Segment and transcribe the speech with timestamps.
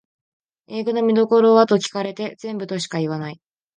[0.65, 3.39] 映画の見どころはと聞かれて全部としか言わない